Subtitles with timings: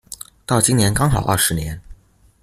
[0.47, 1.79] 到今年剛好二十年